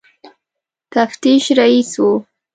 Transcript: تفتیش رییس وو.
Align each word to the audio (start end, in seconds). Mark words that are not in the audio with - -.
تفتیش 0.95 1.45
رییس 1.59 1.91
وو. 2.01 2.13